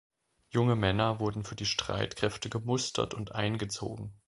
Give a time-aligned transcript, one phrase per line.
[0.49, 4.15] Junge Männer wurden für die Streitkräfte gemustert und eingezogen.